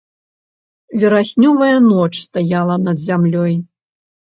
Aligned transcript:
Вераснёвая 0.99 1.77
ноч 1.91 2.13
стаяла 2.27 2.75
над 2.91 2.97
зямлёй. 3.09 3.53